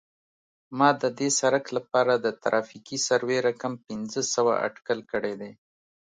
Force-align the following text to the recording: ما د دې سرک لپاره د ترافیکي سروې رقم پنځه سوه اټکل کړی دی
ما 0.77 0.89
د 1.01 1.03
دې 1.17 1.29
سرک 1.39 1.65
لپاره 1.77 2.13
د 2.25 2.27
ترافیکي 2.43 2.97
سروې 3.07 3.37
رقم 3.47 3.73
پنځه 3.87 4.21
سوه 4.33 4.53
اټکل 4.67 4.99
کړی 5.11 5.33
دی 5.41 5.51